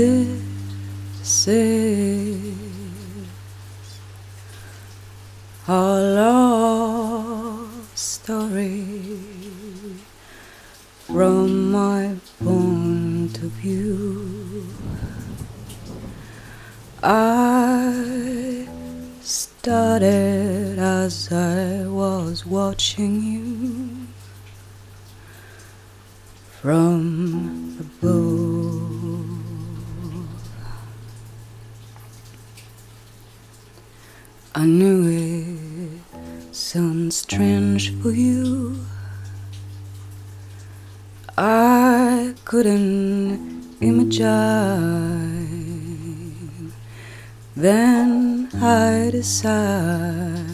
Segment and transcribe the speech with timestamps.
[0.00, 2.54] This is
[5.68, 8.86] our love story
[11.04, 14.64] from my point of view.
[17.02, 18.66] I
[19.20, 24.06] started as I was watching you
[26.62, 27.59] from
[34.60, 38.76] I knew it sounds strange for you.
[41.38, 44.26] I couldn't imagine.
[47.56, 50.44] Then I decided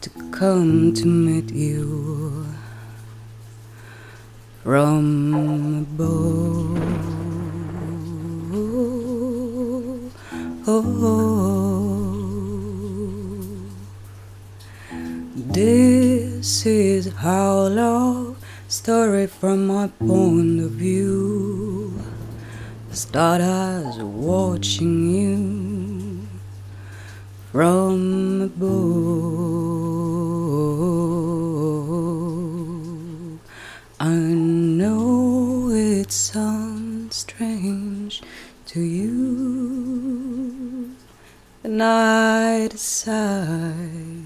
[0.00, 2.46] to come to meet you
[4.64, 6.78] from above.
[8.54, 10.10] Oh,
[10.66, 11.57] oh, oh.
[15.58, 22.00] This is how love story from my point of view.
[22.92, 26.28] Start as watching you
[27.50, 28.68] from above.
[33.98, 38.22] I know it sounds strange
[38.66, 40.14] to you,
[41.64, 44.17] and I decide.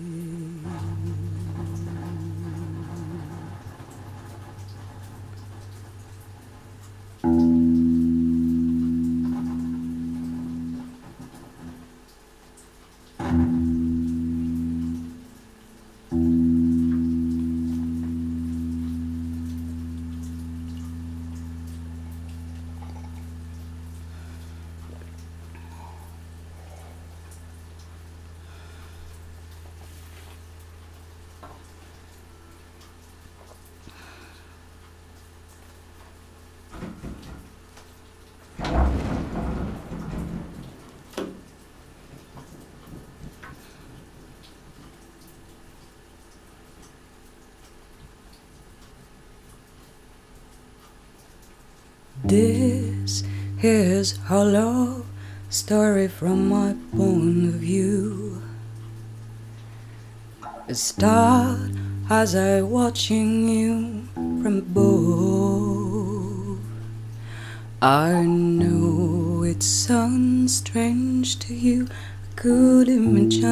[52.32, 53.22] This
[53.60, 55.04] is a love
[55.50, 58.40] story from my point of view.
[60.66, 61.76] It started
[62.08, 66.60] as I watching you from above.
[67.82, 73.44] I know it sounds strange to you, I could imagine.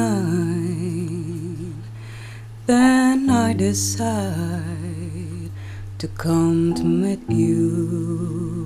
[2.65, 5.51] Then I decide
[5.99, 8.60] to come to meet you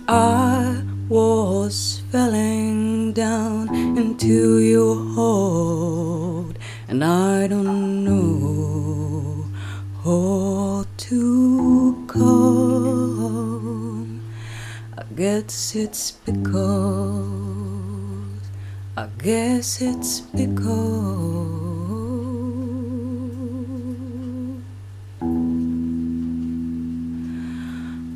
[0.08, 3.68] I was falling down
[3.98, 6.58] into your hold,
[6.88, 9.44] and I don't know
[10.02, 13.42] how to come.
[14.96, 17.01] I guess it's because
[19.02, 20.46] I guess it's because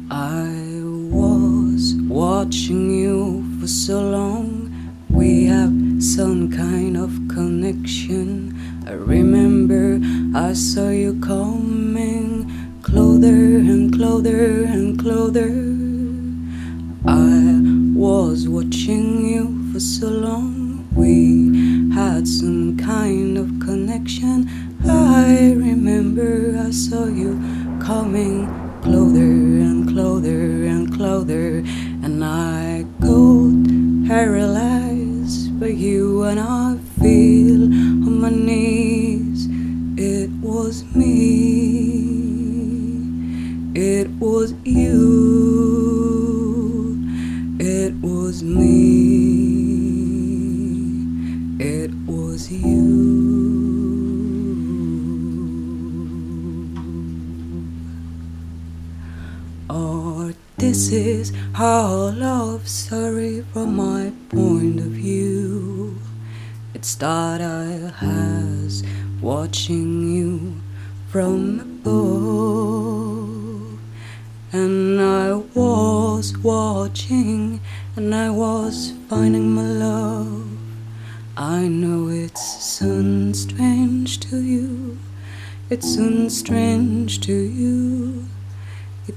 [0.08, 0.46] I
[1.10, 4.70] was watching you for so long.
[5.10, 8.54] We have some kind of connection.
[8.86, 9.98] I remember
[10.38, 15.50] I saw you coming closer and closer and closer.
[17.04, 17.58] I
[17.98, 20.65] was watching you for so long.
[20.96, 24.48] We had some kind of connection.
[24.82, 27.34] I remember I saw you
[27.84, 28.46] coming
[28.80, 31.58] closer and closer and closer,
[32.02, 39.48] and I got paralyzed by you, and I feel on my knees.
[39.98, 41.55] It was me.
[59.68, 65.98] Or this is how love story from my point of view.
[66.72, 68.84] It's that I as
[69.20, 70.60] watching you
[71.08, 72.60] from above,
[74.52, 77.60] and I was watching,
[77.96, 80.46] and I was finding my love.
[81.36, 84.98] I know it's soon strange to you.
[85.68, 87.75] It's soon strange to you.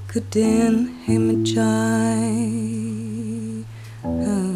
[0.09, 1.63] Couldn't imagine.
[4.03, 4.51] Uh,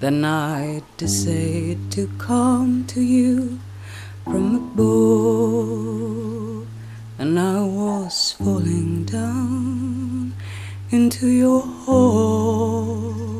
[0.00, 3.60] the night decided to come to you
[4.24, 6.66] from above,
[7.18, 10.34] and I was falling down
[10.90, 13.30] into your hole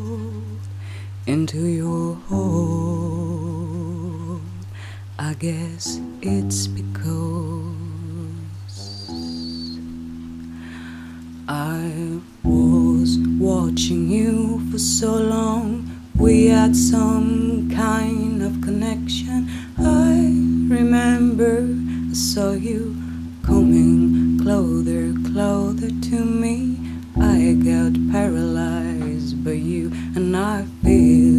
[1.26, 3.50] into your hole.
[5.18, 7.39] I guess it's because
[14.20, 15.66] you for so long.
[16.14, 19.48] We had some kind of connection.
[19.78, 20.12] I
[20.76, 21.54] remember
[22.10, 22.82] I saw you
[23.42, 26.76] coming closer, closer to me.
[27.18, 27.38] I
[27.70, 31.29] got paralyzed by you, and I feel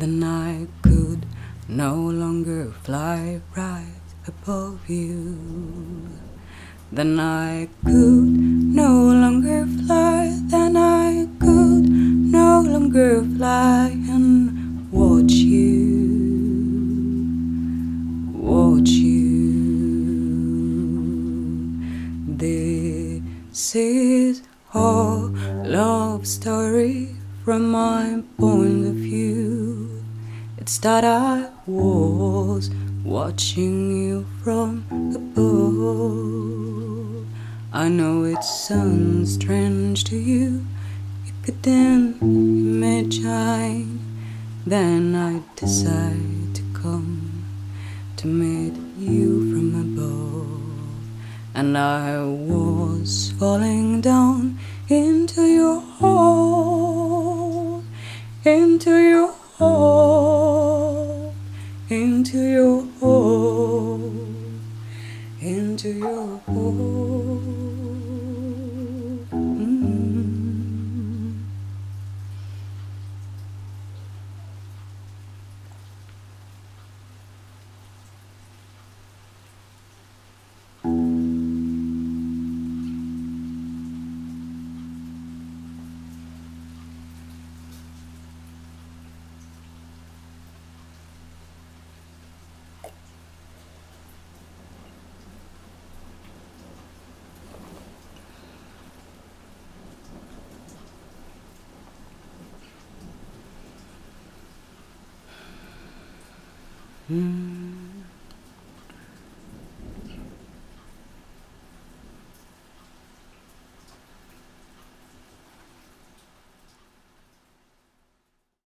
[0.00, 1.26] then I could
[1.66, 5.36] no longer fly right above you.
[6.92, 8.28] Then I could
[8.80, 8.92] no
[9.22, 15.98] longer fly, then I could no longer fly and watch you,
[18.34, 19.18] watch you.
[22.28, 24.42] This is
[24.74, 24.78] a
[25.64, 29.07] love story from my point of view.
[30.82, 32.70] That I was
[33.04, 37.26] watching you from above.
[37.72, 40.64] I know it sounds strange to you.
[41.26, 43.98] You couldn't imagine.
[44.64, 47.44] Then I decide to come
[48.16, 50.62] to meet you from above.
[51.56, 57.82] And I was falling down into your hole,
[58.44, 60.07] into your hole,
[62.18, 62.87] into your
[107.10, 107.57] Mm.